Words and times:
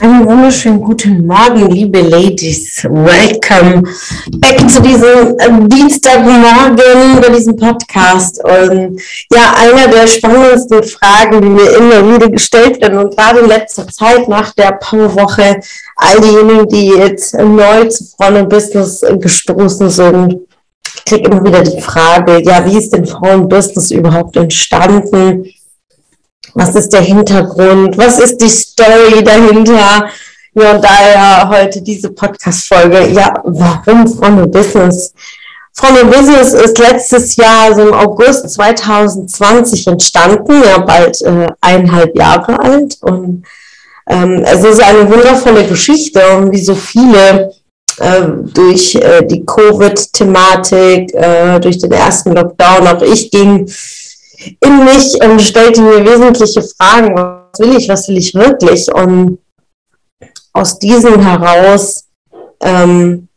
Einen 0.00 0.26
wunderschönen 0.26 0.80
guten 0.80 1.26
Morgen, 1.26 1.70
liebe 1.70 2.00
Ladies. 2.00 2.84
Welcome 2.84 3.82
back 4.38 4.70
zu 4.70 4.80
diesem 4.80 5.36
äh, 5.38 5.68
Dienstagmorgen 5.68 7.20
bei 7.20 7.28
diesem 7.30 7.56
Podcast. 7.56 8.40
Und 8.44 9.00
ja, 9.32 9.54
einer 9.56 9.88
der 9.88 10.06
spannendsten 10.06 10.84
Fragen, 10.84 11.40
die 11.40 11.48
mir 11.48 11.70
immer 11.76 12.14
wieder 12.14 12.30
gestellt 12.30 12.80
werden 12.80 12.98
und 12.98 13.16
gerade 13.16 13.40
in 13.40 13.48
letzter 13.48 13.88
Zeit 13.88 14.28
nach 14.28 14.52
der 14.54 14.78
Powerwoche, 14.80 15.60
all 15.96 16.20
diejenigen, 16.20 16.68
die 16.68 16.88
jetzt 16.88 17.34
neu 17.34 17.86
zu 17.88 18.04
Frauen 18.04 18.48
Business 18.48 19.04
gestoßen 19.18 19.90
sind, 19.90 20.36
kriege 21.06 21.28
immer 21.28 21.44
wieder 21.44 21.62
die 21.62 21.80
Frage, 21.80 22.40
ja, 22.44 22.64
wie 22.64 22.78
ist 22.78 22.90
denn 22.94 23.04
Frauen 23.04 23.48
Business 23.48 23.90
überhaupt 23.90 24.36
entstanden? 24.36 25.44
Was 26.54 26.74
ist 26.74 26.92
der 26.92 27.02
Hintergrund? 27.02 27.96
Was 27.96 28.18
ist 28.18 28.40
die 28.40 28.48
Story 28.48 29.22
dahinter? 29.22 30.08
Ja, 30.54 30.72
und 30.72 30.82
daher 30.82 31.48
heute 31.48 31.80
diese 31.82 32.10
Podcast-Folge. 32.10 33.08
Ja, 33.12 33.34
warum 33.44 34.08
From 34.08 34.50
Business? 34.50 35.12
From 35.72 36.10
Business 36.10 36.54
ist 36.54 36.78
letztes 36.78 37.36
Jahr, 37.36 37.72
so 37.74 37.82
im 37.82 37.94
August 37.94 38.50
2020 38.50 39.86
entstanden, 39.86 40.62
ja, 40.64 40.78
bald 40.78 41.20
äh, 41.22 41.46
eineinhalb 41.60 42.16
Jahre 42.16 42.58
alt. 42.58 42.96
Und 43.02 43.44
ähm, 44.08 44.42
es 44.44 44.64
ist 44.64 44.82
eine 44.82 45.08
wundervolle 45.08 45.64
Geschichte 45.66 46.20
und 46.36 46.50
wie 46.50 46.60
so 46.60 46.74
viele 46.74 47.52
äh, 47.98 48.22
durch 48.54 48.96
äh, 48.96 49.24
die 49.24 49.44
Covid-Thematik, 49.44 51.14
äh, 51.14 51.60
durch 51.60 51.78
den 51.78 51.92
ersten 51.92 52.32
Lockdown, 52.32 52.88
auch 52.88 53.02
ich 53.02 53.30
ging 53.30 53.70
in 54.60 54.84
mich 54.84 55.20
und 55.22 55.40
stellte 55.40 55.82
mir 55.82 56.04
wesentliche 56.04 56.62
Fragen. 56.62 57.14
Was 57.16 57.58
will 57.58 57.76
ich, 57.76 57.88
was 57.88 58.08
will 58.08 58.18
ich 58.18 58.34
wirklich? 58.34 58.92
Und 58.92 59.38
aus 60.52 60.78
diesem 60.78 61.20
heraus 61.20 62.04
ähm, 62.60 63.28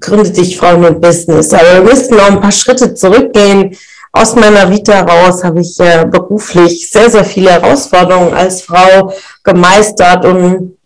gründete 0.00 0.40
ich 0.40 0.58
Frauen 0.58 0.84
und 0.84 1.00
Business. 1.00 1.52
Aber 1.52 1.74
wir 1.74 1.82
müssten 1.82 2.16
noch 2.16 2.30
ein 2.30 2.40
paar 2.40 2.52
Schritte 2.52 2.94
zurückgehen. 2.94 3.76
Aus 4.12 4.34
meiner 4.34 4.70
Vita 4.70 4.94
heraus 4.94 5.44
habe 5.44 5.60
ich 5.60 5.78
äh, 5.78 6.06
beruflich 6.10 6.90
sehr, 6.90 7.10
sehr 7.10 7.24
viele 7.24 7.50
Herausforderungen 7.50 8.32
als 8.32 8.62
Frau 8.62 9.12
gemeistert 9.44 10.24
und 10.24 10.78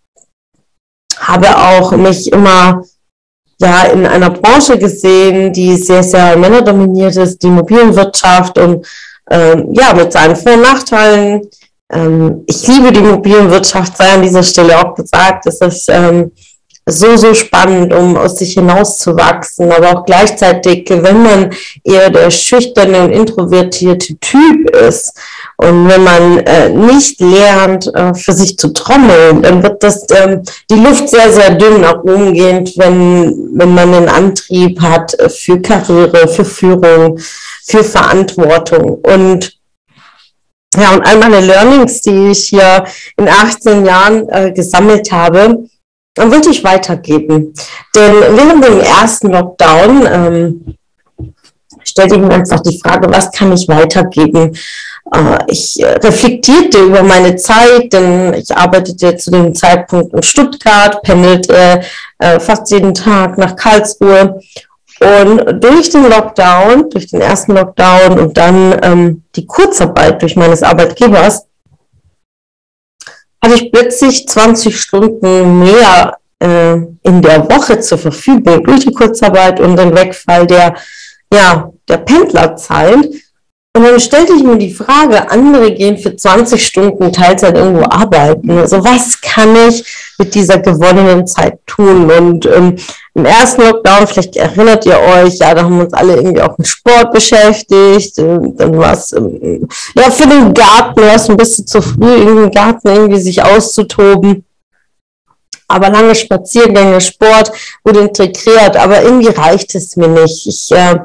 habe 1.17 1.57
auch 1.57 1.93
mich 1.93 2.33
immer 2.33 2.83
ja 3.61 3.85
in 3.85 4.07
einer 4.07 4.31
Branche 4.31 4.79
gesehen, 4.79 5.53
die 5.53 5.77
sehr, 5.77 6.03
sehr 6.03 6.37
männerdominiert 6.37 7.17
ist, 7.17 7.43
die 7.43 7.49
Immobilienwirtschaft 7.49 8.59
und 8.59 8.87
ähm, 9.31 9.69
ja, 9.73 9.95
mit 9.95 10.13
seinen 10.13 10.37
Vor- 10.37 10.55
und 10.55 10.63
Nachteilen. 10.63 11.49
Ähm, 11.93 12.45
ich 12.47 12.67
liebe 12.67 12.93
die 12.93 13.01
Immobilienwirtschaft, 13.01 13.97
sei 13.97 14.13
an 14.13 14.23
dieser 14.23 14.43
Stelle 14.43 14.79
auch 14.79 14.95
gesagt. 14.95 15.47
Es 15.47 15.61
ist 15.61 15.89
ähm, 15.89 16.33
so, 16.87 17.17
so 17.17 17.35
spannend, 17.35 17.93
um 17.93 18.17
aus 18.17 18.39
sich 18.39 18.55
hinauszuwachsen, 18.55 19.71
aber 19.71 19.91
auch 19.91 20.05
gleichzeitig, 20.05 20.89
wenn 20.89 21.23
man 21.23 21.51
eher 21.85 22.11
der 22.11 22.31
schüchterne 22.31 23.05
und 23.05 23.13
introvertierte 23.13 24.17
Typ 24.19 24.71
ist 24.71 25.13
und 25.57 25.89
wenn 25.89 26.03
man 26.03 26.39
äh, 26.39 26.69
nicht 26.71 27.21
lernt, 27.21 27.95
äh, 27.95 28.15
für 28.15 28.33
sich 28.33 28.59
zu 28.59 28.73
trommeln, 28.73 29.43
dann 29.43 29.63
wird 29.63 29.83
das 29.83 30.07
ähm, 30.11 30.43
die 30.71 30.77
Luft 30.77 31.09
sehr, 31.09 31.33
sehr 31.33 31.51
dünn 31.53 31.83
nach 31.83 32.03
oben 32.03 32.35
gehend, 32.35 32.77
wenn, 32.77 33.51
wenn 33.55 33.75
man 33.75 33.93
den 33.93 34.09
Antrieb 34.09 34.81
hat 34.81 35.17
für 35.29 35.61
Karriere, 35.61 36.29
für 36.29 36.45
Führung, 36.45 37.19
für 37.71 37.85
Verantwortung. 37.85 39.01
Und 39.03 39.59
ja, 40.77 40.93
und 40.95 41.05
all 41.05 41.19
meine 41.19 41.41
Learnings, 41.41 42.01
die 42.03 42.29
ich 42.31 42.47
hier 42.49 42.85
in 43.17 43.29
18 43.29 43.85
Jahren 43.85 44.29
äh, 44.29 44.53
gesammelt 44.53 45.11
habe, 45.11 45.65
dann 46.15 46.31
wollte 46.31 46.51
ich 46.51 46.63
weitergeben. 46.63 47.55
Denn 47.95 48.13
während 48.13 48.65
dem 48.65 48.81
ersten 48.81 49.31
Lockdown 49.31 50.07
ähm, 50.07 50.77
stellte 51.83 52.17
ich 52.17 52.21
mir 52.21 52.31
einfach 52.31 52.61
die 52.61 52.79
Frage, 52.79 53.11
was 53.11 53.33
kann 53.33 53.53
ich 53.53 53.67
weitergeben? 53.67 54.57
Äh, 55.13 55.39
ich 55.49 55.77
reflektierte 55.81 56.85
über 56.85 57.03
meine 57.03 57.35
Zeit, 57.37 57.93
denn 57.93 58.35
ich 58.35 58.57
arbeitete 58.57 59.17
zu 59.17 59.31
dem 59.33 59.55
Zeitpunkt 59.55 60.15
in 60.15 60.23
Stuttgart, 60.23 61.03
pendelte 61.03 61.81
äh, 62.19 62.39
fast 62.39 62.71
jeden 62.71 62.95
Tag 62.95 63.39
nach 63.39 63.57
Karlsruhe 63.57 64.41
und 65.03 65.63
durch 65.65 65.89
den 65.91 66.09
Lockdown, 66.09 66.91
durch 66.91 67.07
den 67.07 67.23
ersten 67.23 67.53
Lockdown 67.53 68.19
und 68.19 68.37
dann 68.37 68.79
ähm, 68.83 69.23
die 69.35 69.47
Kurzarbeit 69.47 70.21
durch 70.21 70.37
meines 70.37 70.63
Arbeitgebers, 70.63 71.47
hatte 73.43 73.55
ich 73.55 73.73
plötzlich 73.73 74.29
20 74.29 74.79
Stunden 74.79 75.61
mehr 75.61 76.19
äh, 76.39 76.75
in 76.75 77.23
der 77.23 77.49
Woche 77.51 77.81
zur 77.81 77.97
Verfügung 77.97 78.63
durch 78.65 78.81
die 78.81 78.93
Kurzarbeit 78.93 79.59
und 79.61 79.77
den 79.77 79.95
Wegfall 79.95 80.47
der, 80.47 80.75
ja, 81.33 81.71
der 81.89 81.99
Pendlerzeit. 81.99 83.09
Und 83.73 83.85
dann 83.85 84.01
stellte 84.01 84.33
ich 84.33 84.43
mir 84.43 84.59
die 84.59 84.75
Frage, 84.75 85.31
andere 85.31 85.73
gehen 85.73 85.97
für 85.97 86.17
20 86.17 86.67
Stunden 86.67 87.13
Teilzeit 87.13 87.57
irgendwo 87.57 87.85
arbeiten. 87.85 88.51
Also 88.59 88.83
was 88.83 89.21
kann 89.21 89.55
ich 89.69 89.85
mit 90.19 90.35
dieser 90.35 90.59
gewonnenen 90.59 91.25
Zeit 91.25 91.61
tun? 91.67 92.11
Und 92.11 92.47
ähm, 92.47 92.77
im 93.15 93.25
ersten 93.25 93.63
Lockdown, 93.63 94.09
vielleicht 94.09 94.35
erinnert 94.35 94.87
ihr 94.87 94.99
euch, 94.99 95.39
ja, 95.39 95.55
da 95.55 95.63
haben 95.63 95.77
wir 95.77 95.85
uns 95.85 95.93
alle 95.93 96.17
irgendwie 96.17 96.43
auch 96.43 96.59
mit 96.59 96.67
Sport 96.67 97.13
beschäftigt. 97.13 98.19
Dann 98.19 98.77
war 98.77 98.95
es, 98.95 99.13
ähm, 99.13 99.69
ja, 99.95 100.11
für 100.11 100.27
den 100.27 100.53
Garten 100.53 101.03
war 101.03 101.15
es 101.15 101.31
ein 101.31 101.37
bisschen 101.37 101.69
zu 101.69 101.81
früh, 101.81 102.13
irgendwie 102.13 102.45
im 102.45 102.51
Garten 102.51 102.89
irgendwie 102.89 103.21
sich 103.21 103.41
auszutoben. 103.41 104.45
Aber 105.69 105.91
lange 105.91 106.17
Spaziergänge, 106.17 107.01
Sport 107.01 107.53
wurde 107.85 108.01
integriert, 108.01 108.77
aber 108.77 109.01
irgendwie 109.05 109.29
reicht 109.29 109.77
es 109.77 109.95
mir 109.95 110.09
nicht. 110.09 110.45
Ich 110.49 110.73
äh, 110.73 110.99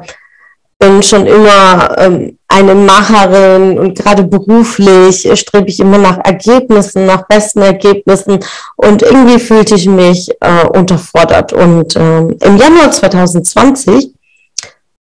bin 0.78 1.02
schon 1.02 1.26
immer 1.26 1.96
ähm, 1.98 2.38
eine 2.48 2.74
Macherin 2.74 3.78
und 3.78 3.98
gerade 3.98 4.24
beruflich 4.24 5.28
strebe 5.38 5.68
ich 5.68 5.80
immer 5.80 5.98
nach 5.98 6.18
Ergebnissen, 6.24 7.06
nach 7.06 7.26
besten 7.26 7.62
Ergebnissen 7.62 8.40
und 8.76 9.02
irgendwie 9.02 9.38
fühlte 9.38 9.74
ich 9.74 9.86
mich 9.86 10.30
äh, 10.40 10.66
unterfordert. 10.66 11.52
Und 11.52 11.96
ähm, 11.96 12.36
im 12.40 12.56
Januar 12.56 12.90
2020, 12.90 14.12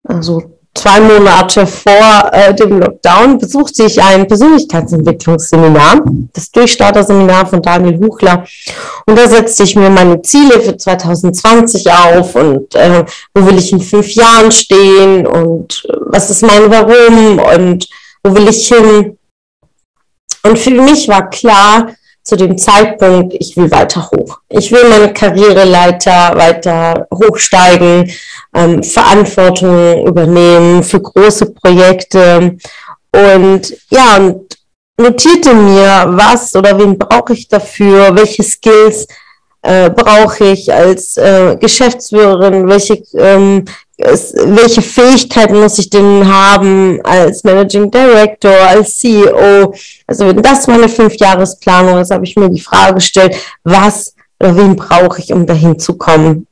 also 0.05 0.54
zwei 0.75 1.01
Monate 1.01 1.67
vor 1.67 2.31
äh, 2.33 2.55
dem 2.55 2.81
Lockdown 2.81 3.39
besuchte 3.39 3.85
ich 3.85 4.03
ein 4.03 4.27
Persönlichkeitsentwicklungsseminar, 4.27 6.03
das 6.33 6.51
Durchstarter-Seminar 6.51 7.47
von 7.47 7.63
Daniel 7.63 7.99
Buchler. 7.99 8.45
Und 9.07 9.17
da 9.17 9.29
setzte 9.29 9.63
ich 9.63 9.77
mir 9.77 9.91
meine 9.91 10.21
Ziele 10.23 10.61
für 10.61 10.77
2020 10.77 11.91
auf 11.91 12.35
und 12.35 12.75
äh, 12.75 13.05
wo 13.33 13.47
will 13.47 13.59
ich 13.59 13.73
in 13.73 13.81
fünf 13.81 14.15
Jahren 14.15 14.51
stehen 14.51 15.27
und 15.27 15.85
äh, 15.89 15.93
was 16.07 16.31
ist 16.31 16.43
mein 16.43 16.71
Warum 16.71 17.39
und 17.39 17.89
wo 18.23 18.35
will 18.35 18.49
ich 18.49 18.69
hin. 18.69 19.17
Und 20.43 20.59
für 20.59 20.71
mich 20.71 21.09
war 21.09 21.31
klar, 21.31 21.95
zu 22.25 22.37
dem 22.37 22.57
Zeitpunkt, 22.57 23.35
ich 23.39 23.57
will 23.57 23.71
weiter 23.71 24.11
hoch. 24.11 24.39
Ich 24.49 24.73
will 24.73 24.89
meine 24.89 25.13
Karriereleiter 25.13 26.35
weiter 26.35 27.07
hochsteigen, 27.13 28.11
ähm, 28.55 28.83
Verantwortung 28.83 30.07
übernehmen 30.07 30.83
für 30.83 31.01
große 31.01 31.53
Projekte 31.53 32.57
und 33.13 33.77
ja, 33.91 34.17
und 34.17 34.57
notierte 34.97 35.55
mir, 35.55 36.07
was 36.09 36.55
oder 36.57 36.79
wen 36.79 36.99
brauche 36.99 37.35
ich 37.35 37.47
dafür, 37.47 38.15
welche 38.17 38.43
Skills 38.43 39.07
äh, 39.65 39.91
brauche 39.91 40.45
ich 40.45 40.73
als 40.73 41.17
äh, 41.17 41.57
Geschäftsführerin, 41.57 42.69
welche 42.69 43.03
ähm, 43.17 43.65
welche 43.97 44.83
Fähigkeiten 44.83 45.61
muss 45.61 45.79
ich 45.79 45.89
denn 45.89 46.27
haben 46.27 47.01
als 47.05 47.45
Managing 47.45 47.91
Director, 47.91 48.51
als 48.51 48.99
CEO? 48.99 49.73
Also 50.07 50.27
wenn 50.27 50.43
das 50.43 50.67
meine 50.67 50.89
Fünfjahresplanung 50.89 52.01
ist, 52.01 52.11
habe 52.11 52.25
ich 52.25 52.35
mir 52.37 52.51
die 52.51 52.61
Frage 52.61 52.95
gestellt, 52.95 53.37
was 53.63 54.15
oder 54.41 54.57
wen 54.57 54.75
brauche 54.75 55.21
ich, 55.21 55.33
um 55.33 55.47
dahin 55.47 55.79
zu 55.79 55.97
kommen? 55.97 56.47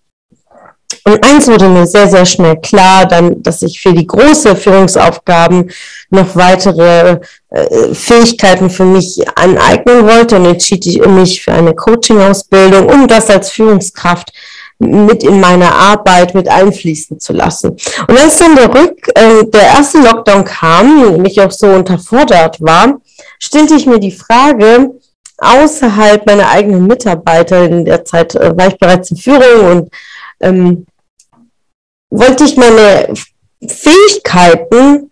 Und 1.05 1.25
eins 1.25 1.49
wurde 1.49 1.69
mir 1.69 1.87
sehr, 1.87 2.09
sehr 2.09 2.25
schnell 2.25 2.57
klar, 2.61 3.07
dann, 3.07 3.43
dass 3.43 3.63
ich 3.63 3.81
für 3.81 3.93
die 3.93 4.07
große 4.07 4.55
Führungsaufgaben 4.55 5.71
noch 6.11 6.37
weitere 6.37 7.19
äh, 7.51 7.95
Fähigkeiten 7.95 8.71
für 8.71 8.85
mich 8.85 9.21
aneignen 9.37 10.07
wollte 10.07 10.37
und 10.37 10.45
entschied 10.45 10.87
ich 10.87 11.05
mich 11.05 11.43
für 11.43 11.53
eine 11.53 11.75
Coaching-Ausbildung, 11.75 12.87
um 12.87 13.09
das 13.09 13.31
als 13.31 13.51
Führungskraft 13.51 14.33
mit 14.79 15.23
in 15.23 15.41
meine 15.41 15.73
Arbeit 15.73 16.35
mit 16.35 16.49
einfließen 16.49 17.21
zu 17.21 17.33
lassen. 17.33 17.77
Und 18.09 18.19
als 18.19 18.39
dann 18.39 18.57
der 18.57 18.73
Rück, 18.73 19.09
äh, 19.15 19.45
der 19.45 19.63
erste 19.63 19.99
Lockdown 19.99 20.45
kam 20.45 21.05
und 21.05 21.23
mich 21.23 21.41
auch 21.41 21.53
so 21.53 21.67
unterfordert 21.67 22.61
war, 22.61 23.01
stellte 23.39 23.75
ich 23.75 23.87
mir 23.87 23.99
die 23.99 24.13
Frage, 24.13 24.91
außerhalb 25.39 26.27
meiner 26.27 26.49
eigenen 26.49 26.87
Mitarbeiter, 26.87 27.65
in 27.65 27.85
der 27.85 28.05
Zeit 28.05 28.35
äh, 28.35 28.57
war 28.57 28.69
ich 28.69 28.79
bereits 28.79 29.11
in 29.11 29.17
Führung 29.17 29.71
und 29.71 29.91
ähm, 30.41 30.87
wollte 32.13 32.45
ich 32.45 32.57
meine 32.57 33.09
Fähigkeiten 33.67 35.11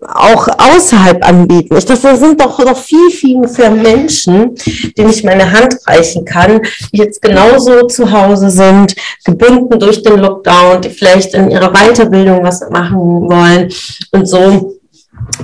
auch 0.00 0.48
außerhalb 0.48 1.26
anbieten. 1.26 1.76
Ich 1.76 1.84
dachte, 1.84 2.08
das 2.08 2.20
sind 2.20 2.40
doch 2.40 2.58
noch 2.58 2.78
viel, 2.78 3.10
viel 3.10 3.38
mehr 3.38 3.70
Menschen, 3.70 4.54
denen 4.96 5.10
ich 5.10 5.22
meine 5.22 5.50
Hand 5.52 5.76
reichen 5.86 6.24
kann, 6.24 6.62
die 6.92 6.98
jetzt 6.98 7.20
genauso 7.20 7.86
zu 7.86 8.10
Hause 8.10 8.50
sind, 8.50 8.94
gebunden 9.24 9.78
durch 9.78 10.02
den 10.02 10.18
Lockdown, 10.18 10.80
die 10.80 10.90
vielleicht 10.90 11.34
in 11.34 11.50
ihrer 11.50 11.72
Weiterbildung 11.72 12.42
was 12.42 12.60
machen 12.70 12.98
wollen. 12.98 13.70
Und 14.12 14.26
so 14.26 14.76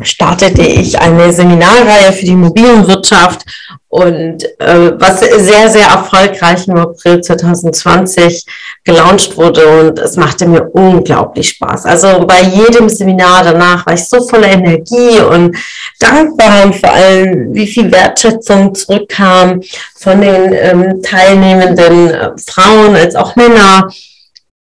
startete 0.03 0.63
ich 0.63 0.99
eine 0.99 1.33
Seminarreihe 1.33 2.13
für 2.13 2.25
die 2.25 2.33
Immobilienwirtschaft 2.33 3.45
und 3.93 4.43
äh, 4.59 4.93
was 4.99 5.21
sehr, 5.21 5.69
sehr 5.69 5.87
erfolgreich 5.87 6.67
im 6.67 6.79
April 6.79 7.21
2020 7.21 8.47
gelauncht 8.85 9.37
wurde 9.37 9.67
und 9.67 9.99
es 9.99 10.17
machte 10.17 10.47
mir 10.47 10.63
unglaublich 10.71 11.51
Spaß. 11.51 11.85
Also 11.85 12.27
bei 12.27 12.41
jedem 12.41 12.89
Seminar 12.89 13.45
danach 13.45 13.85
war 13.85 13.93
ich 13.93 14.09
so 14.09 14.27
voller 14.27 14.49
Energie 14.49 15.21
und 15.21 15.55
dankbar 16.01 16.65
und 16.65 16.77
vor 16.77 16.91
allem, 16.91 17.53
wie 17.53 17.67
viel 17.67 17.93
Wertschätzung 17.93 18.75
zurückkam 18.75 19.61
von 19.99 20.23
den 20.23 20.55
ähm, 20.55 21.03
teilnehmenden 21.03 22.09
äh, 22.09 22.31
Frauen 22.39 22.97
als 22.97 23.15
auch 23.15 23.37
Männer 23.37 23.91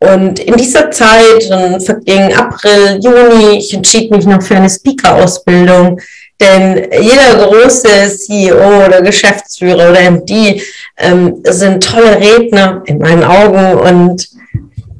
und 0.03 0.41
in 0.41 0.57
dieser 0.57 0.91
Zeit, 0.91 1.49
dann 1.49 1.81
verging 1.81 2.35
April, 2.35 2.99
Juni, 3.01 3.59
ich 3.59 3.73
entschied 3.73 4.11
mich 4.11 4.27
noch 4.27 4.43
für 4.43 4.57
eine 4.57 4.69
Speaker-Ausbildung, 4.69 6.01
denn 6.43 6.91
jeder 7.01 7.47
große 7.47 8.17
CEO 8.17 8.87
oder 8.87 9.01
Geschäftsführer 9.01 9.91
oder 9.91 10.11
MD 10.11 10.61
ähm, 10.99 11.41
sind 11.45 11.83
tolle 11.83 12.19
Redner 12.19 12.83
in 12.87 12.99
meinen 12.99 13.25
Augen 13.25 13.79
und 13.79 14.29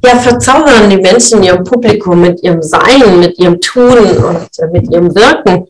ja, 0.05 0.17
verzaubern 0.17 0.89
die 0.89 0.97
Menschen 0.97 1.43
ihrem 1.43 1.63
Publikum 1.63 2.21
mit 2.21 2.41
ihrem 2.43 2.61
Sein, 2.61 3.19
mit 3.19 3.37
ihrem 3.37 3.59
Tun 3.61 4.17
und 4.17 4.49
äh, 4.59 4.67
mit 4.71 4.91
ihrem 4.91 5.13
Wirken. 5.13 5.67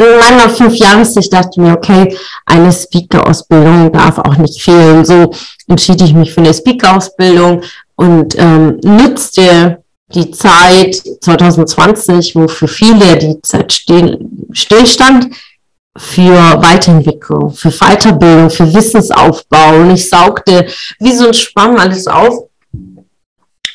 In 0.00 0.18
meiner 0.20 0.48
fünf 0.48 0.78
dachte 0.78 1.48
ich 1.52 1.56
mir, 1.56 1.72
okay, 1.72 2.16
eine 2.46 2.70
Speaker-Ausbildung 2.72 3.92
darf 3.92 4.18
auch 4.18 4.36
nicht 4.36 4.62
fehlen. 4.62 5.04
So 5.04 5.32
entschied 5.66 6.00
ich 6.02 6.14
mich 6.14 6.32
für 6.32 6.40
eine 6.40 6.54
Speaker-Ausbildung, 6.54 7.62
und 7.98 8.38
ähm, 8.38 8.78
nutzte 8.84 9.82
die 10.14 10.30
Zeit 10.30 11.02
2020, 11.20 12.34
wo 12.34 12.48
für 12.48 12.68
viele 12.68 13.16
die 13.18 13.40
Zeit 13.42 13.72
still, 13.72 14.18
stillstand, 14.52 15.28
für 15.96 16.62
Weiterentwicklung, 16.62 17.50
für 17.50 17.70
Weiterbildung, 17.70 18.50
für 18.50 18.72
Wissensaufbau. 18.72 19.80
Und 19.80 19.90
ich 19.90 20.08
saugte 20.08 20.66
wie 21.00 21.12
so 21.12 21.26
ein 21.26 21.34
Schwamm 21.34 21.76
alles 21.76 22.06
auf. 22.06 22.48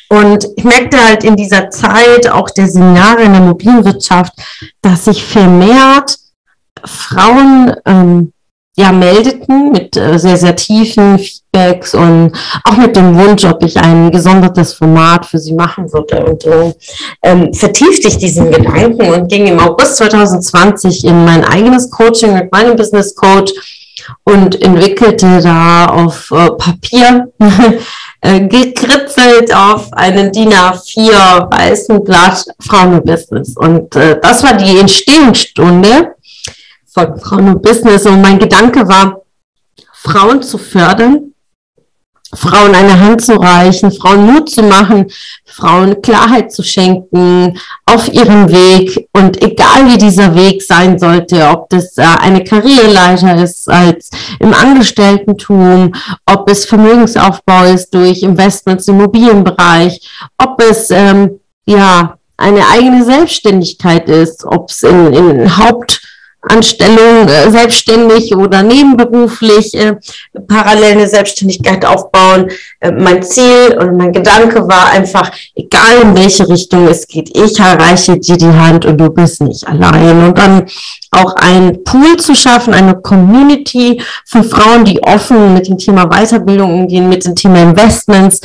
Und 0.08 0.46
ich 0.56 0.64
merkte 0.64 1.02
halt 1.02 1.24
in 1.24 1.36
dieser 1.36 1.70
Zeit 1.70 2.28
auch 2.28 2.50
der 2.50 2.68
Seminare 2.68 3.22
in 3.22 3.32
der 3.32 3.42
Mobilwirtschaft, 3.42 4.32
dass 4.80 5.06
sich 5.06 5.22
vermehrt 5.24 6.16
Frauen 6.84 7.74
ähm, 7.84 8.33
ja 8.76 8.90
meldeten 8.90 9.72
mit 9.72 9.96
äh, 9.96 10.18
sehr, 10.18 10.36
sehr 10.36 10.56
tiefen 10.56 11.18
Feedbacks 11.18 11.94
und 11.94 12.32
auch 12.64 12.76
mit 12.76 12.96
dem 12.96 13.16
Wunsch, 13.16 13.44
ob 13.44 13.62
ich 13.62 13.76
ein 13.76 14.10
gesondertes 14.10 14.74
Format 14.74 15.26
für 15.26 15.38
sie 15.38 15.54
machen 15.54 15.92
würde. 15.92 16.24
Und 16.24 16.42
so 16.42 16.74
ähm, 17.22 17.54
vertiefte 17.54 18.08
ich 18.08 18.18
diesen 18.18 18.50
Gedanken 18.50 19.12
und 19.12 19.28
ging 19.28 19.46
im 19.46 19.60
August 19.60 19.96
2020 19.96 21.04
in 21.04 21.24
mein 21.24 21.44
eigenes 21.44 21.90
Coaching 21.90 22.34
mit 22.34 22.50
meinem 22.50 22.76
Business 22.76 23.14
Coach 23.14 23.52
und 24.24 24.60
entwickelte 24.60 25.40
da 25.40 25.86
auf 25.86 26.30
äh, 26.32 26.50
Papier 26.50 27.32
äh, 28.20 28.40
gekritzelt 28.40 29.54
auf 29.54 29.92
einen 29.92 30.32
DIN 30.32 30.52
A4 30.52 31.50
weißen 31.50 32.02
Blatt 32.02 32.44
Frauenbusiness. 32.60 33.56
Und 33.56 33.94
äh, 33.94 34.18
das 34.20 34.42
war 34.42 34.56
die 34.56 34.78
Entstehungsstunde 34.78 36.14
von 36.94 37.18
Frauen 37.18 37.48
und 37.48 37.62
Business. 37.62 38.06
Und 38.06 38.22
mein 38.22 38.38
Gedanke 38.38 38.88
war, 38.88 39.22
Frauen 39.92 40.42
zu 40.42 40.58
fördern, 40.58 41.32
Frauen 42.34 42.74
eine 42.74 42.98
Hand 42.98 43.22
zu 43.22 43.34
reichen, 43.34 43.92
Frauen 43.92 44.26
Mut 44.26 44.50
zu 44.50 44.62
machen, 44.62 45.06
Frauen 45.44 46.02
Klarheit 46.02 46.52
zu 46.52 46.62
schenken 46.62 47.58
auf 47.86 48.12
ihrem 48.12 48.50
Weg. 48.50 49.08
Und 49.12 49.40
egal 49.42 49.88
wie 49.88 49.98
dieser 49.98 50.34
Weg 50.34 50.62
sein 50.62 50.98
sollte, 50.98 51.48
ob 51.48 51.68
das 51.70 51.96
äh, 51.96 52.02
eine 52.02 52.42
Karriereleiter 52.42 53.40
ist 53.42 53.68
als 53.68 54.10
im 54.40 54.52
Angestelltentum, 54.52 55.92
ob 56.26 56.50
es 56.50 56.64
Vermögensaufbau 56.64 57.64
ist 57.64 57.94
durch 57.94 58.22
Investments 58.22 58.88
im 58.88 58.96
Immobilienbereich, 58.96 60.00
ob 60.38 60.60
es 60.60 60.90
ähm, 60.90 61.38
ja 61.66 62.18
eine 62.36 62.66
eigene 62.66 63.04
Selbstständigkeit 63.04 64.08
ist, 64.08 64.44
ob 64.44 64.70
es 64.70 64.82
in, 64.82 65.12
in 65.12 65.56
Haupt 65.56 66.03
Anstellung 66.48 67.28
äh, 67.28 67.50
selbstständig 67.50 68.34
oder 68.34 68.62
nebenberuflich 68.62 69.74
äh, 69.74 69.96
parallel 70.46 70.92
eine 70.92 71.08
Selbstständigkeit 71.08 71.84
aufbauen. 71.84 72.50
Äh, 72.80 72.92
mein 72.92 73.22
Ziel 73.22 73.76
und 73.78 73.96
mein 73.96 74.12
Gedanke 74.12 74.66
war 74.68 74.90
einfach, 74.90 75.30
egal 75.54 76.02
in 76.02 76.16
welche 76.16 76.48
Richtung 76.48 76.86
es 76.88 77.06
geht, 77.06 77.36
ich 77.36 77.58
erreiche 77.58 78.18
dir 78.18 78.36
die 78.36 78.46
Hand 78.46 78.84
und 78.84 78.98
du 78.98 79.10
bist 79.10 79.42
nicht 79.42 79.66
allein. 79.66 80.24
Und 80.24 80.38
dann 80.38 80.66
auch 81.10 81.34
ein 81.36 81.82
Pool 81.84 82.16
zu 82.16 82.34
schaffen, 82.34 82.74
eine 82.74 82.96
Community 83.00 84.02
von 84.26 84.44
Frauen, 84.44 84.84
die 84.84 85.02
offen 85.02 85.54
mit 85.54 85.68
dem 85.68 85.78
Thema 85.78 86.06
Weiterbildung 86.06 86.80
umgehen, 86.80 87.08
mit 87.08 87.24
dem 87.24 87.34
Thema 87.34 87.62
Investments, 87.62 88.40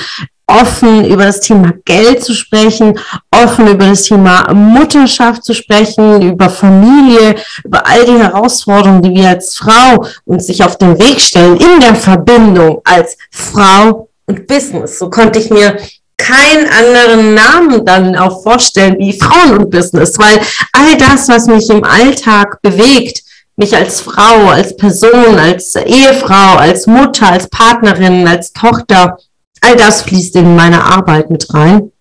offen 0.50 1.06
über 1.06 1.26
das 1.26 1.40
Thema 1.40 1.74
Geld 1.86 2.24
zu 2.24 2.34
sprechen, 2.34 3.00
offen 3.32 3.68
über 3.68 3.86
das 3.88 4.04
Thema 4.04 4.52
Mutterschaft 4.54 5.44
zu 5.44 5.54
sprechen, 5.54 6.22
über 6.22 6.50
Familie, 6.50 7.36
über 7.64 7.86
all 7.86 8.06
die 8.06 8.20
Herausforderungen, 8.20 9.02
die 9.02 9.14
wir 9.14 9.30
als 9.30 9.56
Frau 9.58 10.06
uns 10.26 10.48
sich 10.48 10.64
auf 10.64 10.78
den 10.78 10.98
Weg 11.00 11.22
stellen 11.22 11.58
in 11.58 11.80
der 11.80 11.96
Verbindung 11.96 12.82
als 12.84 13.18
Frau 13.32 14.10
und 14.26 14.48
Business. 14.48 15.00
So 15.00 15.10
konnte 15.10 15.40
ich 15.40 15.50
mir 15.50 15.78
keinen 16.18 16.68
anderen 16.70 17.34
Namen 17.34 17.86
dann 17.86 18.16
auch 18.16 18.44
vorstellen 18.44 18.98
wie 19.00 19.18
Frauen 19.18 19.58
und 19.58 19.70
Business, 19.70 20.18
weil 20.20 20.40
all 20.74 20.98
das, 20.98 21.30
was 21.30 21.48
mich 21.48 21.70
im 21.70 21.84
Alltag 21.84 22.62
bewegt, 22.62 23.24
mich 23.56 23.76
als 23.76 24.02
Frau, 24.02 24.50
als 24.50 24.76
Person, 24.76 25.38
als 25.38 25.76
Ehefrau, 25.76 26.56
als 26.58 26.88
Mutter, 26.88 27.32
als 27.32 27.50
Partnerin, 27.50 28.28
als 28.28 28.54
Tochter, 28.54 29.18
All 29.62 29.76
das 29.76 30.02
fließt 30.04 30.36
in 30.36 30.56
meine 30.56 30.84
Arbeit 30.84 31.30
mit 31.30 31.54
rein 31.54 31.92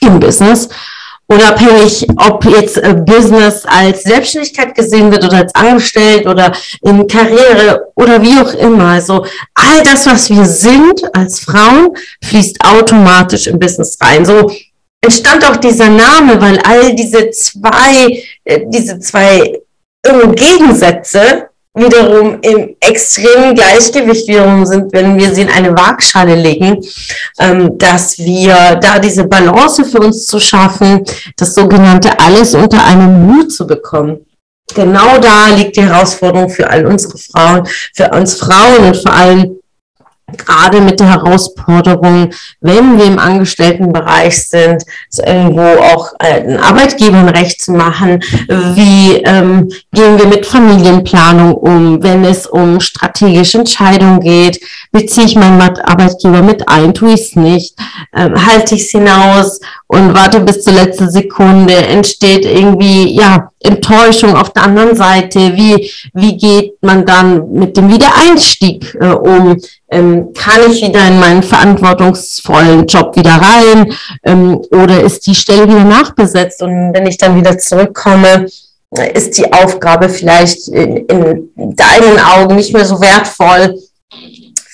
im 0.00 0.20
Business. 0.20 0.68
Unabhängig, 1.30 2.06
ob 2.16 2.42
jetzt 2.46 2.78
äh, 2.78 2.94
Business 2.94 3.66
als 3.66 4.02
Selbstständigkeit 4.02 4.74
gesehen 4.74 5.12
wird 5.12 5.24
oder 5.24 5.36
als 5.36 5.54
Angestellt 5.54 6.26
oder 6.26 6.52
in 6.80 7.06
Karriere 7.06 7.88
oder 7.96 8.22
wie 8.22 8.40
auch 8.40 8.54
immer. 8.54 8.86
Also 8.92 9.26
all 9.54 9.82
das, 9.82 10.06
was 10.06 10.30
wir 10.30 10.46
sind 10.46 11.04
als 11.14 11.40
Frauen, 11.40 11.94
fließt 12.24 12.64
automatisch 12.64 13.46
im 13.46 13.58
Business 13.58 13.98
rein. 14.00 14.24
So 14.24 14.50
entstand 15.02 15.44
auch 15.44 15.56
dieser 15.56 15.90
Name, 15.90 16.40
weil 16.40 16.58
all 16.60 16.94
diese 16.94 17.28
zwei, 17.30 18.22
äh, 18.44 18.60
diese 18.68 18.98
zwei 18.98 19.60
Gegensätze 20.02 21.50
wiederum 21.74 22.38
im 22.40 22.76
extremen 22.80 23.54
Gleichgewicht 23.54 24.28
wiederum 24.28 24.66
sind, 24.66 24.92
wenn 24.92 25.18
wir 25.18 25.34
sie 25.34 25.42
in 25.42 25.50
eine 25.50 25.70
Waagschale 25.76 26.34
legen, 26.34 26.84
ähm, 27.38 27.78
dass 27.78 28.18
wir 28.18 28.76
da 28.76 28.98
diese 28.98 29.24
Balance 29.24 29.84
für 29.84 30.00
uns 30.00 30.26
zu 30.26 30.40
schaffen, 30.40 31.04
das 31.36 31.54
sogenannte 31.54 32.18
alles 32.18 32.54
unter 32.54 32.84
einem 32.84 33.28
Hut 33.28 33.52
zu 33.52 33.66
bekommen. 33.66 34.24
Genau 34.74 35.18
da 35.18 35.48
liegt 35.48 35.76
die 35.76 35.82
Herausforderung 35.82 36.50
für 36.50 36.68
all 36.68 36.86
unsere 36.86 37.16
Frauen, 37.16 37.66
für 37.94 38.10
uns 38.10 38.34
Frauen 38.34 38.84
und 38.88 38.96
vor 38.96 39.12
allem 39.12 39.57
gerade 40.36 40.80
mit 40.80 41.00
der 41.00 41.08
Herausforderung, 41.10 42.30
wenn 42.60 42.98
wir 42.98 43.06
im 43.06 43.18
Angestelltenbereich 43.18 44.48
sind, 44.48 44.84
irgendwo 45.24 45.62
auch 45.62 46.12
ein 46.18 46.58
Arbeitgebern 46.58 47.28
recht 47.30 47.62
zu 47.62 47.72
machen. 47.72 48.20
Wie 48.48 49.16
ähm, 49.24 49.68
gehen 49.92 50.18
wir 50.18 50.26
mit 50.26 50.46
Familienplanung 50.46 51.54
um, 51.54 52.02
wenn 52.02 52.24
es 52.24 52.46
um 52.46 52.80
strategische 52.80 53.58
Entscheidungen 53.58 54.20
geht? 54.20 54.60
Beziehe 54.92 55.26
ich 55.26 55.36
meinen 55.36 55.60
Arbeitgeber 55.60 56.42
mit 56.42 56.68
ein? 56.68 56.92
Tue 56.92 57.14
ich 57.14 57.20
es 57.20 57.36
nicht? 57.36 57.76
Ähm, 58.14 58.34
halte 58.46 58.74
ich 58.74 58.82
es 58.82 58.90
hinaus 58.90 59.60
und 59.86 60.14
warte 60.14 60.40
bis 60.40 60.62
zur 60.62 60.74
letzten 60.74 61.10
Sekunde? 61.10 61.74
Entsteht 61.74 62.44
irgendwie, 62.44 63.14
ja, 63.14 63.50
Enttäuschung 63.60 64.36
auf 64.36 64.50
der 64.50 64.64
anderen 64.64 64.94
Seite? 64.96 65.56
Wie, 65.56 65.90
wie 66.14 66.36
geht 66.36 66.74
man 66.82 67.04
dann 67.04 67.52
mit 67.52 67.76
dem 67.76 67.90
Wiedereinstieg 67.90 68.96
äh, 69.00 69.06
um? 69.06 69.56
Ähm, 69.90 70.32
kann 70.34 70.70
ich 70.70 70.82
wieder 70.82 71.06
in 71.06 71.18
meinen 71.18 71.42
verantwortungsvollen 71.42 72.86
Job 72.86 73.16
wieder 73.16 73.32
rein? 73.32 73.92
Ähm, 74.24 74.60
oder 74.70 75.00
ist 75.00 75.26
die 75.26 75.34
Stelle 75.34 75.66
wieder 75.66 75.84
nachbesetzt? 75.84 76.62
Und 76.62 76.92
wenn 76.92 77.06
ich 77.06 77.18
dann 77.18 77.36
wieder 77.36 77.58
zurückkomme, 77.58 78.46
ist 79.14 79.36
die 79.36 79.52
Aufgabe 79.52 80.08
vielleicht 80.08 80.68
in, 80.68 80.96
in 81.06 81.50
deinen 81.76 82.18
Augen 82.18 82.56
nicht 82.56 82.72
mehr 82.72 82.84
so 82.84 83.00
wertvoll? 83.00 83.78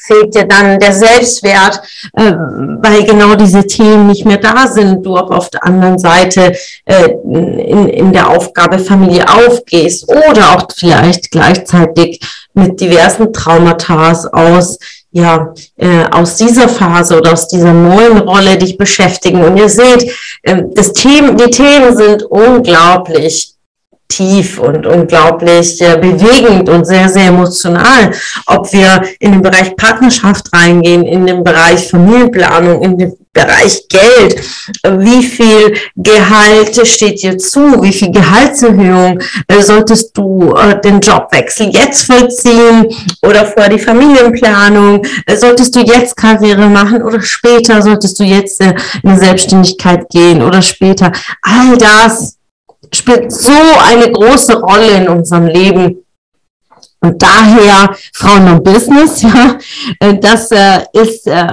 Fehlt 0.06 0.34
dir 0.34 0.44
dann 0.44 0.78
der 0.78 0.92
Selbstwert, 0.92 1.80
äh, 2.14 2.32
weil 2.32 3.04
genau 3.04 3.34
diese 3.34 3.66
Themen 3.66 4.06
nicht 4.06 4.24
mehr 4.24 4.38
da 4.38 4.66
sind. 4.66 5.04
Du 5.04 5.16
aber 5.16 5.36
auf 5.36 5.50
der 5.50 5.64
anderen 5.64 5.98
Seite 5.98 6.54
äh, 6.84 7.08
in, 7.24 7.88
in 7.88 8.12
der 8.12 8.28
Aufgabe 8.28 8.78
Familie 8.78 9.24
aufgehst 9.28 10.08
oder 10.08 10.54
auch 10.54 10.68
vielleicht 10.76 11.30
gleichzeitig 11.30 12.20
mit 12.52 12.80
diversen 12.80 13.32
Traumata 13.32 14.12
aus 14.32 14.78
ja, 15.16 15.54
äh, 15.76 16.04
aus 16.10 16.36
dieser 16.36 16.68
Phase 16.68 17.16
oder 17.16 17.34
aus 17.34 17.46
dieser 17.46 17.72
neuen 17.72 18.18
Rolle 18.18 18.58
dich 18.58 18.76
beschäftigen. 18.76 19.44
Und 19.44 19.56
ihr 19.56 19.68
seht, 19.68 20.10
äh, 20.42 20.62
das 20.74 20.92
Themen, 20.92 21.36
die 21.36 21.50
Themen 21.50 21.96
sind 21.96 22.24
unglaublich 22.24 23.53
tief 24.08 24.58
und 24.58 24.86
unglaublich 24.86 25.78
bewegend 25.78 26.68
und 26.68 26.84
sehr, 26.86 27.08
sehr 27.08 27.28
emotional. 27.28 28.12
Ob 28.46 28.72
wir 28.72 29.02
in 29.18 29.32
den 29.32 29.42
Bereich 29.42 29.74
Partnerschaft 29.76 30.52
reingehen, 30.52 31.04
in 31.04 31.26
den 31.26 31.42
Bereich 31.42 31.88
Familienplanung, 31.88 32.82
in 32.82 32.98
den 32.98 33.16
Bereich 33.34 33.88
Geld, 33.88 34.40
wie 34.84 35.24
viel 35.24 35.74
Gehalt 35.96 36.86
steht 36.86 37.20
dir 37.20 37.36
zu, 37.36 37.82
wie 37.82 37.92
viel 37.92 38.12
Gehaltserhöhung 38.12 39.20
äh, 39.48 39.60
solltest 39.60 40.16
du 40.16 40.54
äh, 40.54 40.80
den 40.80 41.00
Jobwechsel 41.00 41.70
jetzt 41.70 42.04
vollziehen 42.04 42.86
oder 43.22 43.44
vor 43.44 43.68
die 43.68 43.80
Familienplanung, 43.80 45.04
äh, 45.26 45.36
solltest 45.36 45.74
du 45.74 45.80
jetzt 45.80 46.16
Karriere 46.16 46.68
machen 46.68 47.02
oder 47.02 47.20
später, 47.20 47.82
solltest 47.82 48.20
du 48.20 48.24
jetzt 48.24 48.60
in 48.60 48.76
die 49.02 49.16
Selbstständigkeit 49.16 50.08
gehen 50.10 50.40
oder 50.40 50.62
später. 50.62 51.10
All 51.42 51.76
das 51.76 52.36
spielt 52.94 53.32
so 53.32 53.52
eine 53.88 54.10
große 54.10 54.58
Rolle 54.60 54.90
in 54.96 55.08
unserem 55.08 55.46
Leben. 55.46 56.04
Und 57.00 57.22
daher 57.22 57.94
Frauen 58.12 58.48
und 58.48 58.64
Business, 58.64 59.22
ja, 60.00 60.12
das 60.14 60.50
äh, 60.50 60.84
ist 60.92 61.26
äh, 61.26 61.48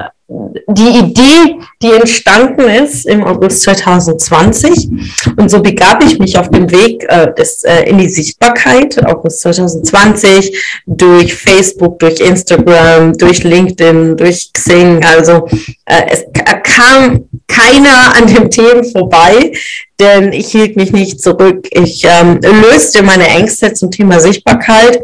die 0.67 0.99
Idee, 0.99 1.59
die 1.81 1.91
entstanden 1.91 2.61
ist 2.61 3.05
im 3.05 3.23
August 3.23 3.61
2020. 3.63 4.89
Und 5.35 5.49
so 5.49 5.61
begab 5.61 6.03
ich 6.03 6.19
mich 6.19 6.37
auf 6.37 6.49
dem 6.49 6.71
Weg 6.71 7.05
äh, 7.07 7.33
des, 7.33 7.63
äh, 7.63 7.83
in 7.83 7.97
die 7.97 8.09
Sichtbarkeit, 8.09 9.03
August 9.05 9.41
2020, 9.41 10.81
durch 10.85 11.33
Facebook, 11.33 11.99
durch 11.99 12.19
Instagram, 12.19 13.13
durch 13.13 13.43
LinkedIn, 13.43 14.17
durch 14.17 14.51
Xing. 14.53 15.03
Also 15.03 15.47
äh, 15.85 16.03
es 16.09 16.25
kam 16.63 17.25
keiner 17.47 18.15
an 18.15 18.27
dem 18.27 18.49
Themen 18.49 18.83
vorbei, 18.85 19.51
denn 19.99 20.31
ich 20.31 20.47
hielt 20.51 20.77
mich 20.77 20.91
nicht 20.91 21.21
zurück. 21.21 21.67
Ich 21.71 22.05
ähm, 22.05 22.39
löste 22.41 23.03
meine 23.03 23.27
Ängste 23.27 23.73
zum 23.73 23.91
Thema 23.91 24.19
Sichtbarkeit 24.19 25.01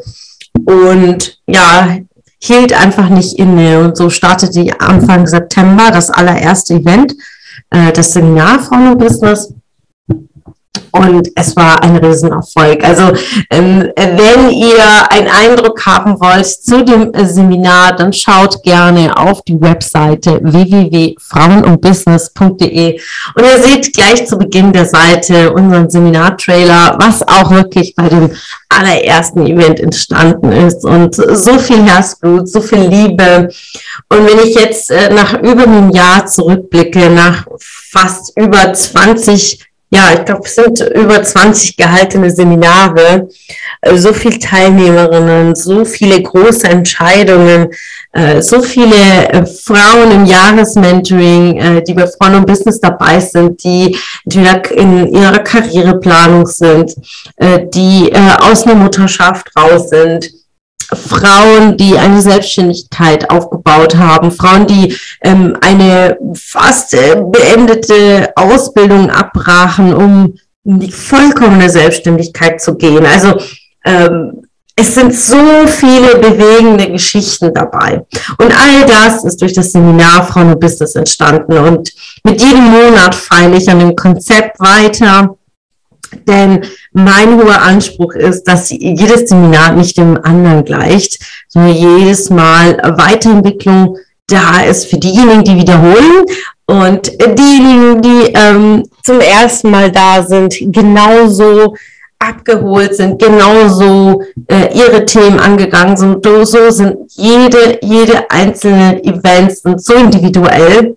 und 0.65 1.39
ja, 1.47 1.99
hielt 2.39 2.73
einfach 2.73 3.09
nicht 3.09 3.37
inne. 3.37 3.79
Und 3.81 3.97
so 3.97 4.09
startete 4.09 4.79
Anfang 4.79 5.27
September 5.27 5.89
das 5.91 6.09
allererste 6.09 6.75
Event, 6.75 7.13
äh, 7.69 7.91
das 7.91 8.13
Seminar 8.13 8.59
Frauen 8.59 8.97
Business 8.97 9.53
und 10.97 11.29
es 11.35 11.55
war 11.55 11.83
ein 11.83 11.97
Riesenerfolg. 11.97 12.83
Also 12.83 13.13
ähm, 13.49 13.91
wenn 13.95 14.49
ihr 14.49 15.11
einen 15.11 15.27
Eindruck 15.27 15.85
haben 15.85 16.19
wollt 16.19 16.47
zu 16.47 16.83
dem 16.83 17.13
äh, 17.13 17.25
Seminar, 17.25 17.95
dann 17.95 18.11
schaut 18.13 18.63
gerne 18.63 19.15
auf 19.17 19.43
die 19.43 19.61
Webseite 19.61 20.39
www.frauenundbusiness.de 20.41 22.99
und 23.35 23.43
ihr 23.43 23.61
seht 23.61 23.93
gleich 23.93 24.25
zu 24.27 24.37
Beginn 24.37 24.73
der 24.73 24.85
Seite 24.85 25.53
unseren 25.53 25.89
Seminartrailer, 25.89 26.97
was 26.99 27.25
auch 27.27 27.51
wirklich 27.51 27.95
bei 27.95 28.09
dem 28.09 28.31
allerersten 28.69 29.45
Event 29.45 29.79
entstanden 29.79 30.51
ist 30.51 30.83
und 30.83 31.15
so 31.15 31.57
viel 31.57 31.83
Herzblut, 31.83 32.49
so 32.49 32.61
viel 32.61 32.79
Liebe. 32.79 33.49
Und 34.09 34.27
wenn 34.27 34.47
ich 34.47 34.55
jetzt 34.55 34.91
äh, 34.91 35.13
nach 35.13 35.41
über 35.41 35.63
einem 35.63 35.91
Jahr 35.91 36.25
zurückblicke, 36.25 37.09
nach 37.09 37.45
fast 37.59 38.37
über 38.37 38.73
20 38.73 39.65
ja, 39.89 40.13
ich 40.13 40.25
glaube, 40.25 40.41
es 40.43 40.55
sind 40.55 40.81
über 40.81 41.23
20 41.23 41.77
gehaltene 41.77 42.29
Seminare, 42.29 43.29
äh, 43.81 43.97
so 43.97 44.11
viele 44.11 44.37
Teilnehmerinnen, 44.37 45.55
so 45.55 45.85
viele 45.85 46.21
große 46.21 46.67
Entscheidungen, 46.67 47.69
äh, 48.11 48.41
so 48.41 48.61
viele 48.61 49.29
äh, 49.29 49.45
Frauen 49.45 50.11
im 50.11 50.25
Jahresmentoring, 50.25 51.83
die 51.87 51.93
bei 51.93 52.05
Frauen 52.05 52.35
und 52.35 52.47
Business 52.47 52.81
dabei 52.81 53.19
sind, 53.21 53.63
die 53.63 53.97
entweder 54.25 54.71
in 54.71 55.07
ihrer 55.07 55.39
Karriereplanung 55.39 56.45
sind, 56.45 56.95
die 57.73 58.11
aus 58.39 58.63
einer 58.63 58.75
Mutterschaft 58.75 59.49
raus 59.57 59.89
sind, 59.89 60.29
Frauen, 60.93 61.77
die 61.77 61.97
eine 61.97 62.21
Selbstständigkeit 62.21 63.29
aufgebaut 63.29 63.95
haben, 63.97 64.31
Frauen, 64.31 64.67
die 64.67 64.95
ähm, 65.21 65.57
eine 65.61 66.17
fast 66.33 66.93
äh, 66.93 67.21
beendete 67.21 68.31
Ausbildung 68.35 69.09
abbrachen, 69.09 69.93
um 69.93 70.35
in 70.63 70.79
die 70.79 70.91
vollkommene 70.91 71.69
Selbstständigkeit 71.69 72.61
zu 72.61 72.75
gehen. 72.75 73.05
Also 73.05 73.37
ähm, 73.85 74.43
es 74.79 74.93
sind 74.93 75.15
so 75.15 75.65
viele 75.65 76.17
bewegende 76.17 76.91
Geschichten 76.91 77.51
dabei. 77.53 78.05
Und 78.37 78.55
all 78.55 78.85
das 78.85 79.23
ist 79.23 79.41
durch 79.41 79.53
das 79.53 79.71
Seminar 79.71 80.27
Frauen 80.27 80.53
und 80.53 80.59
Business 80.59 80.95
entstanden. 80.95 81.57
Und 81.57 81.91
mit 82.23 82.39
jedem 82.41 82.65
Monat 82.65 83.15
feile 83.15 83.57
ich 83.57 83.67
an 83.69 83.79
dem 83.79 83.95
Konzept 83.95 84.59
weiter 84.59 85.35
denn 86.27 86.61
mein 86.93 87.41
hoher 87.41 87.61
Anspruch 87.61 88.13
ist, 88.13 88.43
dass 88.43 88.69
jedes 88.69 89.29
Seminar 89.29 89.73
nicht 89.73 89.97
dem 89.97 90.17
anderen 90.23 90.65
gleicht, 90.65 91.19
sondern 91.47 91.75
jedes 91.75 92.29
Mal 92.29 92.77
Weiterentwicklung 92.97 93.97
da 94.27 94.61
ist 94.61 94.87
für 94.87 94.97
diejenigen, 94.97 95.43
die 95.43 95.55
wiederholen 95.55 96.25
und 96.65 97.11
diejenigen, 97.39 98.01
die 98.01 98.33
ähm, 98.33 98.83
zum 99.03 99.21
ersten 99.21 99.71
Mal 99.71 99.89
da 99.91 100.21
sind, 100.21 100.53
genauso 100.73 101.75
abgeholt 102.19 102.95
sind, 102.95 103.21
genauso 103.21 104.21
äh, 104.47 104.73
ihre 104.77 105.05
Themen 105.05 105.39
angegangen 105.39 105.95
sind. 105.95 106.25
So 106.25 106.69
sind 106.71 106.97
jede, 107.15 107.79
jede 107.81 108.29
einzelne 108.29 109.01
Events 109.03 109.61
sind 109.61 109.81
so 109.81 109.93
individuell 109.93 110.96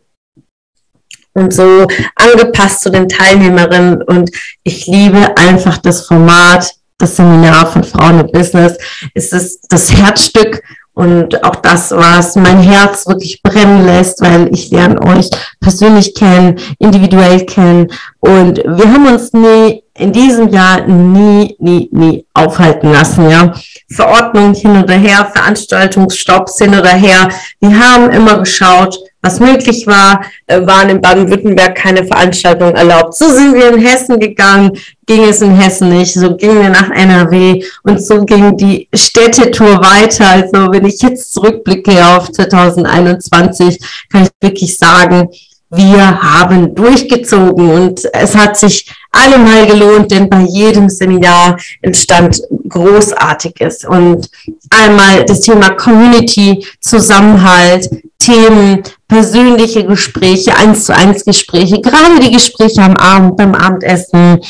und 1.35 1.53
so 1.53 1.87
angepasst 2.17 2.83
zu 2.83 2.91
den 2.91 3.09
Teilnehmerinnen. 3.09 4.03
Und 4.03 4.31
ich 4.63 4.87
liebe 4.87 5.37
einfach 5.37 5.79
das 5.79 6.07
Format, 6.07 6.75
das 6.99 7.17
Seminar 7.17 7.67
von 7.67 7.85
Frauen 7.85 8.21
im 8.21 8.31
Business. 8.31 8.77
Es 9.15 9.33
ist 9.33 9.67
das 9.69 9.93
Herzstück 9.93 10.63
und 10.93 11.43
auch 11.45 11.57
das, 11.57 11.93
was 11.93 12.37
mein 12.37 12.61
Herz 12.61 13.07
wirklich 13.07 13.43
brennen 13.43 13.87
lässt, 13.87 14.21
weil 14.21 14.53
ich 14.53 14.71
lerne 14.71 15.01
euch 15.07 15.31
persönlich 15.61 16.15
kennen, 16.15 16.59
individuell 16.79 17.47
kennen. 17.47 17.91
Und 18.19 18.59
wir 18.59 18.93
haben 18.93 19.07
uns 19.07 19.33
nie 19.33 19.83
in 19.97 20.13
diesem 20.13 20.49
Jahr 20.49 20.87
nie, 20.87 21.57
nie, 21.59 21.89
nie 21.93 22.27
aufhalten 22.35 22.93
lassen, 22.93 23.31
ja. 23.31 23.55
Verordnungen 23.93 24.55
hin 24.55 24.83
oder 24.83 24.95
her, 24.95 25.31
Veranstaltungsstopps 25.35 26.59
hin 26.59 26.71
oder 26.71 26.91
her. 26.91 27.29
Wir 27.61 27.79
haben 27.79 28.11
immer 28.11 28.39
geschaut, 28.39 28.99
was 29.23 29.39
möglich 29.39 29.87
war, 29.87 30.25
äh, 30.47 30.67
waren 30.67 30.89
in 30.89 31.01
Baden-Württemberg 31.01 31.75
keine 31.75 32.05
Veranstaltungen 32.05 32.75
erlaubt. 32.75 33.15
So 33.15 33.29
sind 33.29 33.55
wir 33.55 33.75
in 33.75 33.81
Hessen 33.81 34.19
gegangen, 34.19 34.79
ging 35.07 35.25
es 35.25 35.43
in 35.43 35.55
Hessen 35.55 35.91
nicht, 35.91 36.15
so 36.15 36.37
gingen 36.37 36.63
wir 36.63 36.71
nach 36.71 36.91
NRW 36.91 37.63
und 37.83 38.03
so 38.03 38.25
ging 38.25 38.57
die 38.57 38.89
Städtetour 38.95 39.81
weiter. 39.83 40.27
Also 40.27 40.73
wenn 40.73 40.87
ich 40.87 41.03
jetzt 41.03 41.35
zurückblicke 41.35 41.93
auf 42.07 42.31
2021, 42.31 43.79
kann 44.11 44.23
ich 44.23 44.31
wirklich 44.41 44.79
sagen, 44.79 45.29
wir 45.71 46.21
haben 46.21 46.75
durchgezogen 46.75 47.71
und 47.71 48.05
es 48.13 48.35
hat 48.37 48.57
sich 48.57 48.91
allemal 49.13 49.67
gelohnt, 49.67 50.11
denn 50.11 50.29
bei 50.29 50.43
jedem 50.43 50.89
Seminar 50.89 51.57
entstand 51.81 52.41
Großartiges. 52.69 53.85
Und 53.85 54.29
einmal 54.71 55.25
das 55.25 55.41
Thema 55.41 55.71
Community, 55.71 56.67
Zusammenhalt, 56.81 57.89
Themen, 58.19 58.83
persönliche 59.09 59.85
Gespräche, 59.85 60.55
eins 60.55 60.85
zu 60.85 60.95
eins 60.95 61.25
Gespräche, 61.25 61.81
gerade 61.81 62.21
die 62.21 62.31
Gespräche 62.31 62.83
am 62.83 62.97
Abend 62.97 63.37
beim 63.37 63.55
Abendessen 63.55 64.41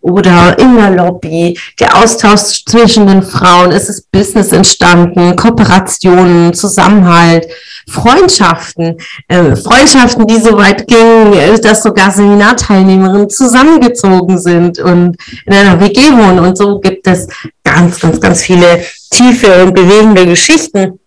oder 0.00 0.58
in 0.58 0.76
der 0.76 0.90
Lobby, 0.90 1.58
der 1.78 1.96
Austausch 1.96 2.64
zwischen 2.66 3.06
den 3.06 3.22
Frauen, 3.22 3.70
es 3.70 3.88
ist 3.88 4.10
Business 4.10 4.52
entstanden, 4.52 5.36
Kooperationen, 5.36 6.52
Zusammenhalt, 6.52 7.46
Freundschaften, 7.90 8.96
äh, 9.28 9.56
Freundschaften, 9.56 10.26
die 10.26 10.38
so 10.38 10.56
weit 10.56 10.86
gingen, 10.86 11.32
äh, 11.32 11.60
dass 11.60 11.82
sogar 11.82 12.10
Seminarteilnehmerinnen 12.10 13.28
zusammengezogen 13.28 14.38
sind 14.38 14.78
und 14.78 15.16
in 15.46 15.52
einer 15.52 15.80
WG 15.80 16.00
wohnen. 16.12 16.38
Und 16.38 16.56
so 16.56 16.78
gibt 16.78 17.06
es 17.06 17.26
ganz, 17.64 18.00
ganz, 18.00 18.20
ganz 18.20 18.42
viele 18.42 18.84
tiefe 19.10 19.64
und 19.64 19.74
bewegende 19.74 20.26
Geschichten. 20.26 21.00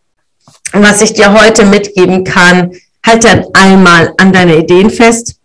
Und 0.73 0.83
was 0.83 1.01
ich 1.01 1.13
dir 1.13 1.33
heute 1.33 1.65
mitgeben 1.65 2.23
kann, 2.23 2.71
halt 3.05 3.23
dann 3.23 3.45
einmal 3.53 4.13
an 4.17 4.33
deine 4.33 4.57
Ideen 4.57 4.89
fest, 4.89 5.35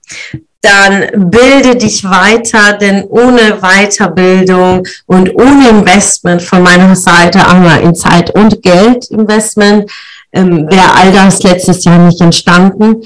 dann 0.61 1.31
bilde 1.31 1.77
dich 1.77 2.03
weiter, 2.03 2.73
denn 2.73 3.05
ohne 3.05 3.59
Weiterbildung 3.61 4.87
und 5.07 5.33
ohne 5.35 5.69
Investment 5.69 6.43
von 6.43 6.63
meiner 6.63 6.97
Seite, 6.97 7.47
einmal 7.47 7.81
in 7.83 7.95
Zeit 7.95 8.35
und 8.35 8.61
Geldinvestment, 8.63 9.91
ähm, 10.33 10.69
wäre 10.71 10.95
all 10.95 11.13
das 11.13 11.43
letztes 11.43 11.85
Jahr 11.85 11.99
nicht 11.99 12.21
entstanden. 12.21 13.03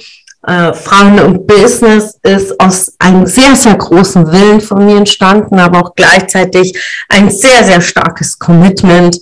Äh, 0.46 0.72
Frauen 0.72 1.20
und 1.20 1.46
Business 1.46 2.18
ist 2.22 2.58
aus 2.58 2.92
einem 2.98 3.26
sehr, 3.26 3.54
sehr 3.54 3.76
großen 3.76 4.30
Willen 4.32 4.60
von 4.60 4.84
mir 4.84 4.96
entstanden, 4.96 5.58
aber 5.58 5.80
auch 5.80 5.94
gleichzeitig 5.94 6.76
ein 7.08 7.30
sehr, 7.30 7.62
sehr 7.64 7.80
starkes 7.80 8.38
Commitment 8.38 9.16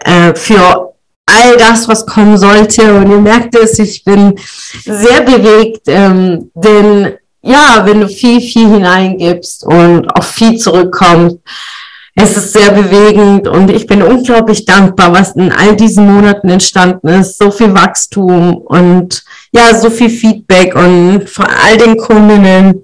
äh, 0.00 0.34
für 0.34 0.92
all 1.24 1.56
das, 1.56 1.88
was 1.88 2.06
kommen 2.06 2.36
sollte. 2.36 2.94
Und 2.94 3.10
ihr 3.10 3.20
merkt 3.20 3.54
es, 3.54 3.78
ich 3.78 4.04
bin 4.04 4.38
sehr 4.84 5.22
bewegt, 5.22 5.82
ähm, 5.86 6.50
denn 6.54 7.14
ja, 7.42 7.82
wenn 7.84 8.00
du 8.00 8.08
viel, 8.08 8.40
viel 8.40 8.68
hineingibst 8.68 9.64
und 9.64 10.08
auch 10.10 10.24
viel 10.24 10.58
zurückkommt, 10.58 11.40
es 12.18 12.34
ist 12.34 12.54
sehr 12.54 12.70
bewegend 12.70 13.46
und 13.46 13.70
ich 13.70 13.86
bin 13.86 14.02
unglaublich 14.02 14.64
dankbar, 14.64 15.12
was 15.12 15.36
in 15.36 15.52
all 15.52 15.76
diesen 15.76 16.06
Monaten 16.06 16.48
entstanden 16.48 17.08
ist. 17.08 17.36
So 17.36 17.50
viel 17.50 17.74
Wachstum 17.74 18.56
und 18.56 19.22
ja, 19.52 19.78
so 19.78 19.90
viel 19.90 20.08
Feedback 20.08 20.74
und 20.74 21.28
von 21.28 21.44
all 21.44 21.76
den 21.76 21.98
Kundinnen. 21.98 22.82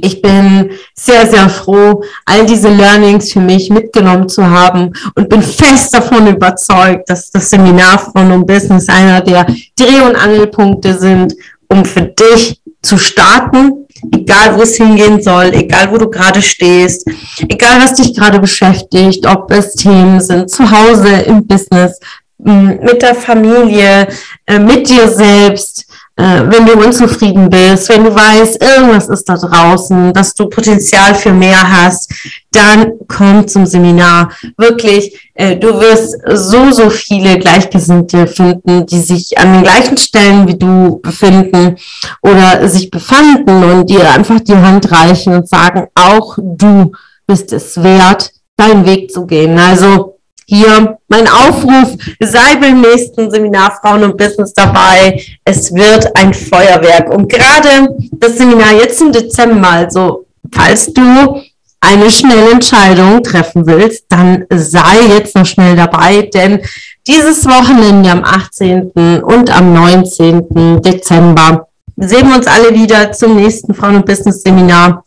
Ich 0.00 0.22
bin 0.22 0.70
sehr, 0.94 1.26
sehr 1.26 1.48
froh, 1.48 2.04
all 2.24 2.46
diese 2.46 2.68
Learnings 2.68 3.32
für 3.32 3.40
mich 3.40 3.70
mitgenommen 3.70 4.28
zu 4.28 4.48
haben 4.48 4.92
und 5.16 5.28
bin 5.28 5.42
fest 5.42 5.92
davon 5.92 6.28
überzeugt, 6.28 7.10
dass 7.10 7.28
das 7.28 7.50
Seminar 7.50 7.98
von 7.98 8.30
um 8.30 8.46
Business 8.46 8.88
einer 8.88 9.20
der 9.20 9.46
Dreh- 9.76 10.06
und 10.08 10.14
Angelpunkte 10.14 10.96
sind, 10.96 11.34
um 11.68 11.84
für 11.84 12.02
dich 12.02 12.60
zu 12.82 12.98
starten, 12.98 13.81
egal 14.10 14.56
wo 14.56 14.62
es 14.62 14.76
hingehen 14.76 15.22
soll, 15.22 15.52
egal 15.54 15.90
wo 15.90 15.98
du 15.98 16.10
gerade 16.10 16.42
stehst, 16.42 17.06
egal 17.48 17.80
was 17.80 17.94
dich 17.94 18.14
gerade 18.14 18.38
beschäftigt, 18.38 19.26
ob 19.26 19.50
es 19.52 19.74
Themen 19.74 20.20
sind, 20.20 20.50
zu 20.50 20.70
Hause, 20.70 21.08
im 21.26 21.46
Business, 21.46 21.98
mit 22.38 23.02
der 23.02 23.14
Familie, 23.14 24.08
äh, 24.46 24.58
mit 24.58 24.88
dir 24.88 25.08
selbst, 25.08 25.86
äh, 26.16 26.42
wenn 26.46 26.66
du 26.66 26.74
unzufrieden 26.74 27.48
bist, 27.48 27.88
wenn 27.88 28.04
du 28.04 28.14
weißt, 28.14 28.62
irgendwas 28.62 29.08
ist 29.08 29.28
da 29.28 29.36
draußen, 29.36 30.12
dass 30.12 30.34
du 30.34 30.46
Potenzial 30.48 31.14
für 31.14 31.32
mehr 31.32 31.60
hast, 31.62 32.12
dann 32.50 32.92
komm 33.08 33.48
zum 33.48 33.64
Seminar. 33.64 34.30
Wirklich, 34.58 35.30
äh, 35.34 35.56
du 35.56 35.68
wirst 35.80 36.16
so, 36.26 36.70
so 36.70 36.90
viele 36.90 37.38
Gleichgesinnte 37.38 38.26
finden, 38.26 38.84
die 38.84 39.00
sich 39.00 39.38
an 39.38 39.54
den 39.54 39.62
gleichen 39.62 39.96
Stellen 39.96 40.46
wie 40.46 40.58
du 40.58 41.00
befinden 41.02 41.76
oder 42.20 42.68
sich 42.68 42.90
befanden 42.90 43.64
und 43.64 43.88
dir 43.88 44.10
einfach 44.10 44.40
die 44.40 44.56
Hand 44.56 44.92
reichen 44.92 45.34
und 45.34 45.48
sagen, 45.48 45.86
auch 45.94 46.36
du 46.38 46.92
bist 47.26 47.52
es 47.54 47.82
wert, 47.82 48.30
deinen 48.56 48.84
Weg 48.84 49.10
zu 49.10 49.24
gehen. 49.24 49.58
Also 49.58 50.11
hier 50.54 50.98
mein 51.08 51.26
Aufruf, 51.28 51.96
sei 52.20 52.56
beim 52.56 52.82
nächsten 52.82 53.30
Seminar 53.30 53.78
Frauen 53.80 54.04
und 54.04 54.18
Business 54.18 54.52
dabei. 54.52 55.18
Es 55.46 55.72
wird 55.72 56.14
ein 56.14 56.34
Feuerwerk. 56.34 57.08
Und 57.10 57.26
gerade 57.32 57.88
das 58.18 58.36
Seminar 58.36 58.74
jetzt 58.74 59.00
im 59.00 59.12
Dezember, 59.12 59.70
also 59.70 60.26
falls 60.52 60.92
du 60.92 61.40
eine 61.80 62.10
schnelle 62.10 62.50
Entscheidung 62.50 63.22
treffen 63.22 63.66
willst, 63.66 64.04
dann 64.10 64.44
sei 64.54 65.16
jetzt 65.16 65.34
noch 65.34 65.46
schnell 65.46 65.74
dabei, 65.74 66.28
denn 66.34 66.60
dieses 67.06 67.46
Wochenende 67.46 68.10
am 68.10 68.22
18. 68.22 69.22
und 69.22 69.50
am 69.56 69.72
19. 69.72 70.82
Dezember 70.82 71.66
sehen 71.96 72.28
wir 72.28 72.36
uns 72.36 72.46
alle 72.46 72.74
wieder 72.74 73.10
zum 73.12 73.36
nächsten 73.36 73.72
Frauen- 73.72 73.96
und 73.96 74.06
Business-Seminar. 74.06 75.02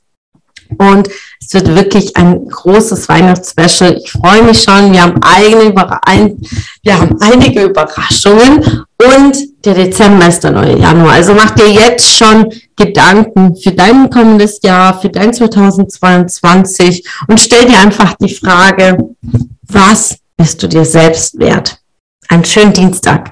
Und 0.77 1.09
es 1.41 1.53
wird 1.53 1.75
wirklich 1.75 2.15
ein 2.17 2.47
großes 2.47 3.07
Weihnachtsspecial. 3.07 3.97
Ich 3.97 4.11
freue 4.11 4.43
mich 4.43 4.63
schon. 4.63 4.91
Wir 4.91 5.03
haben, 5.03 5.21
eigene 5.21 5.73
ein, 6.05 6.41
wir 6.83 6.99
haben 6.99 7.17
einige 7.21 7.63
Überraschungen 7.63 8.83
und 8.97 9.37
der 9.65 9.73
Dezember 9.73 10.27
ist 10.27 10.43
der 10.43 10.51
neue 10.51 10.77
Januar. 10.77 11.13
Also 11.13 11.33
mach 11.33 11.51
dir 11.51 11.69
jetzt 11.69 12.17
schon 12.17 12.51
Gedanken 12.75 13.55
für 13.55 13.71
dein 13.71 14.09
kommendes 14.09 14.59
Jahr, 14.63 14.99
für 14.99 15.09
dein 15.09 15.33
2022 15.33 17.07
und 17.27 17.39
stell 17.39 17.65
dir 17.65 17.79
einfach 17.79 18.15
die 18.19 18.33
Frage, 18.33 18.97
was 19.67 20.17
bist 20.37 20.61
du 20.61 20.67
dir 20.67 20.85
selbst 20.85 21.37
wert? 21.39 21.77
Einen 22.29 22.45
schönen 22.45 22.73
Dienstag. 22.73 23.31